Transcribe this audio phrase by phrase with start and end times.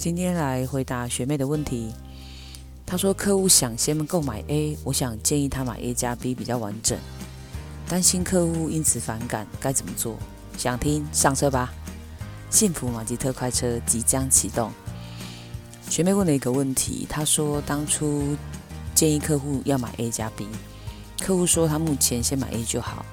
[0.00, 1.92] 今天来回答学妹的问题。
[2.86, 6.98] 她说客户想先购买 A，我想建议他买 A 加 B 比较完整，
[7.86, 10.16] 担心客户因此反感，该怎么做？
[10.56, 11.70] 想听上车吧。
[12.48, 14.72] 幸福马吉特快车即将启动。
[15.90, 18.34] 学妹问了一个问题，她说当初
[18.94, 20.46] 建议客户要买 A 加 B，
[21.20, 23.04] 客户说他目前先买 A 就好。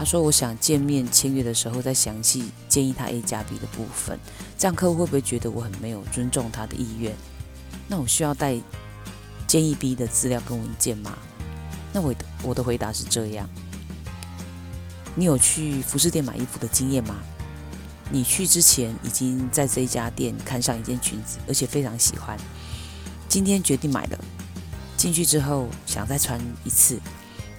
[0.00, 4.18] 他说我想见面签约的时候再详细建议他 A 加 B 的部分，
[4.56, 7.14] 这样客户会不会觉得我很没有尊重他的意愿？
[7.86, 8.58] 那我需要带
[9.46, 11.18] 建议 B 的资料跟文件吗？
[11.92, 13.46] 那我的我的回答是这样：
[15.14, 17.16] 你有去服饰店买衣服的经验吗？
[18.10, 22.38] 你去之前已经在这一家店看上一件裙子，而且非常喜欢，
[23.28, 24.18] 今天决定买了。
[24.96, 26.98] 进去之后想再穿一次，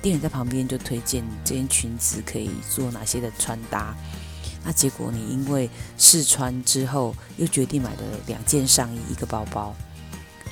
[0.01, 3.95] 店员在旁边就推荐这件裙子可以做哪些的穿搭。
[4.63, 9.75] 那结果你因为试穿之后又决定买了两件上衣一个包包。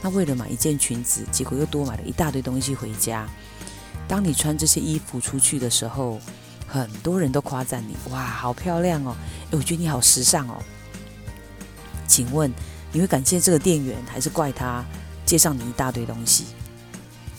[0.02, 3.28] 那为了买一件裙子，结果又多买了一大堆东西回家。
[4.08, 6.20] 当你穿这些衣服出去的时候，
[6.68, 9.16] 很多人都夸赞你，哇，好漂亮哦！
[9.52, 10.64] 诶，我觉得你好时尚哦。
[12.08, 12.52] 请问
[12.92, 14.84] 你会感谢这个店员，还是怪他
[15.26, 16.46] 介绍你一大堆东西？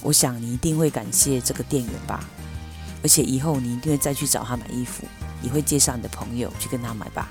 [0.02, 2.24] 我想你一定会感谢这个店员吧。
[3.02, 5.04] 而且以后你一定会再去找他买衣服，
[5.42, 7.30] 也会介绍你的朋友去跟他买吧。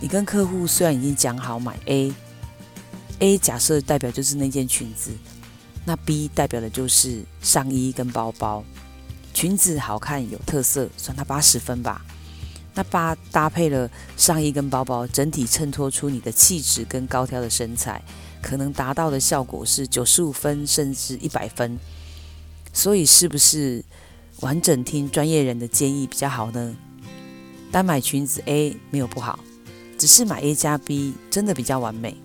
[0.00, 5.10] 你跟客户虽然已经讲好买 A，A 假设代表就是那件裙子，
[5.84, 8.64] 那 B 代表的就是上衣跟包包。
[9.34, 12.04] 裙子好看有特色，算它八十分吧。
[12.74, 18.02] 那八搭配了上衣跟包包，整体衬托出你的气质跟高挑的身材，
[18.42, 21.78] 可能达到的效果是九十五分甚至一百分。
[22.74, 23.84] 所以是不是
[24.40, 26.74] 完整听专业人的建议比较好呢？
[27.70, 29.38] 单买裙子 A 没有不好，
[29.96, 32.16] 只是买 A 加 B 真的比较完美。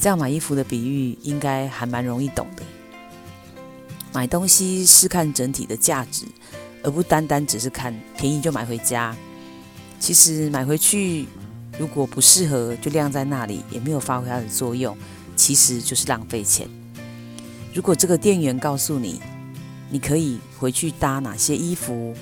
[0.00, 2.62] 这样买衣服的比喻应该还蛮容易懂的。
[4.12, 6.26] 买东西是看整体的价值，
[6.82, 9.16] 而不单单只是看便宜就买回家。
[9.98, 11.26] 其实买回去
[11.78, 14.96] 如果不适合，就晾在那里，也没有发挥它的作用，
[15.36, 16.68] 其实就是浪费钱。
[17.72, 19.20] 如果这个店员告诉你，
[19.90, 22.14] 你可以回去搭哪些衣服，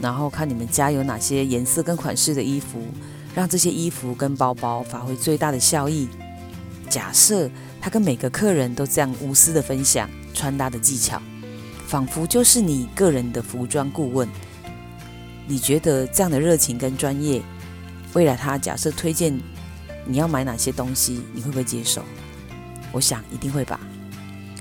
[0.00, 2.80] 然后看你们家有哪些颜色跟款式的衣服，
[3.34, 6.08] 让这些衣服跟包包发挥最大的效益。
[6.88, 7.50] 假设
[7.80, 10.08] 他跟每个客人都这样无私的分享。
[10.36, 11.22] 穿搭的技巧，
[11.86, 14.28] 仿佛就是你个人的服装顾问。
[15.46, 17.40] 你觉得这样的热情跟专业，
[18.14, 19.38] 未来他假设推荐
[20.06, 22.02] 你要买哪些东西，你会不会接受？
[22.92, 23.78] 我想一定会吧。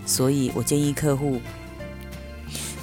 [0.06, 1.40] 所以我建议客户，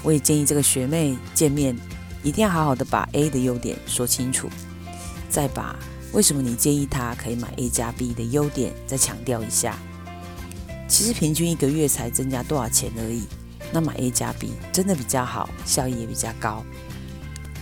[0.03, 1.77] 我也建议这个学妹见面，
[2.23, 4.49] 一定要好好的把 A 的优点说清楚，
[5.29, 5.77] 再把
[6.13, 9.77] 为什么你建议他可以买 A 加 B 的优点再强调一下。
[10.89, 13.25] 其实平均一个月才增加多少钱而已，
[13.73, 16.65] 那买 A 加 B 真的比较好，效益也比较高。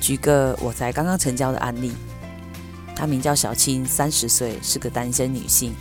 [0.00, 1.92] 举个我才刚刚成交的案例，
[2.98, 5.72] 她名叫小青，三十岁，是个单身女性。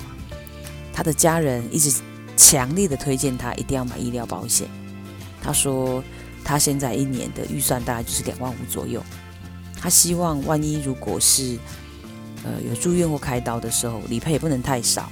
[0.94, 2.00] 她的家人一直
[2.38, 4.70] 强烈的推荐她一定要买医疗保险。
[5.42, 6.04] 她说
[6.44, 9.04] 她现在一年的预算大概就是两万五左右，
[9.82, 11.58] 她希望万一如果是
[12.44, 15.12] 呃有住院或开刀的时候，理赔也不能太少。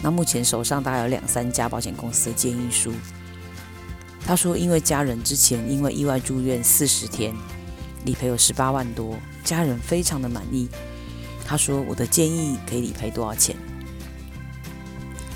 [0.00, 2.94] 那目前手上大概有两三家保险公司的建议书。
[4.24, 7.34] 他说，因为家人之前因为意外住院四十天，
[8.06, 10.66] 理赔有十八万多，家人非常的满意。
[11.50, 13.56] 他说，我的建议可以理赔多少钱？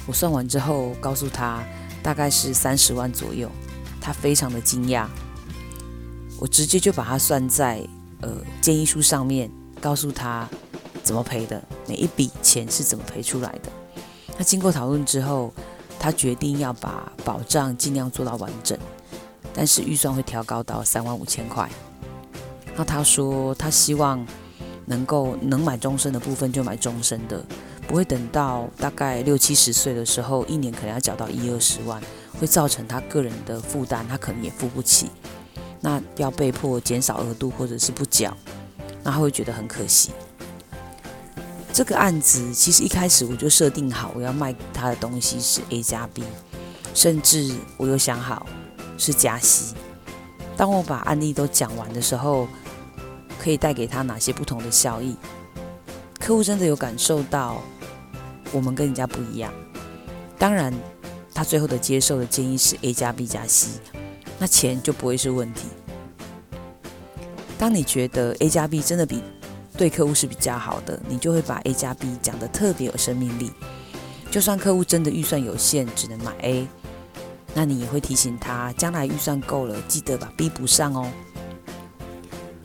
[0.06, 1.60] 我算完之后告诉他
[2.04, 3.50] 大概是三十万左右，
[4.00, 5.08] 他非常的惊讶。
[6.38, 7.84] 我直接就把他算在
[8.20, 8.30] 呃
[8.60, 10.48] 建议书上面，告诉他
[11.02, 13.72] 怎么赔的，每一笔钱是怎么赔出来的。
[14.38, 15.52] 那经过讨论之后，
[15.98, 18.78] 他决定要把保障尽量做到完整，
[19.52, 21.68] 但是预算会调高到三万五千块。
[22.76, 24.24] 那他说他希望
[24.86, 27.44] 能够能买终身的部分就买终身的，
[27.86, 32.00] 不会等到大概六七十岁的时候，一年可能要缴到一二十万，
[32.40, 35.10] 会造成他个人的负担，他可能也付不起。
[35.80, 38.36] 那要被迫减少额度或者是不缴，
[39.02, 40.10] 那他会觉得很可惜。
[41.72, 46.22] 这个案子其实一开始我就设定好，我要卖他的东西是 A 加 B，
[46.94, 48.46] 甚至我又想好
[48.96, 49.74] 是加息。
[50.56, 52.46] 当我把案例都讲完的时候，
[53.44, 55.14] 可以带给他哪些不同的效益？
[56.18, 57.60] 客户真的有感受到
[58.50, 59.52] 我们跟人家不一样。
[60.38, 60.72] 当然，
[61.34, 63.68] 他最后的接受的建议是 A 加 B 加 C，
[64.38, 65.66] 那钱就不会是问题。
[67.58, 69.22] 当你觉得 A 加 B 真的比
[69.76, 73.50] 对客户是比较好的，你就会把 A 加 B 讲得特别有生命力。
[74.30, 76.66] 就算客户真的预算有限，只能买 A，
[77.52, 81.10] 那你也会提醒他，将来预算够了，记得把 B 补上哦。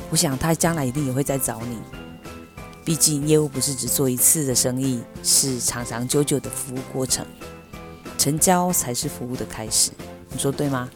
[0.10, 1.78] 我想他将来一定也会再找你，
[2.84, 7.26] 毕竟业务不是只做一次的生意，是长长久久的服务过程，
[8.18, 9.92] 成交才是服务的开始。
[10.32, 10.90] 你说对吗？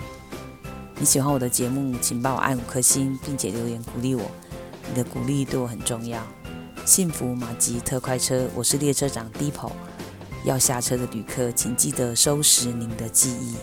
[0.97, 4.23] 你喜欢我的节目，请帮我按五颗星，并且留言鼓励我，
[4.89, 6.21] 你的鼓励对我很重要。
[6.85, 9.71] 幸福马吉特快车，我是列车长 Deepo。
[10.43, 13.55] 要下车的旅客，请记得收拾您的记忆。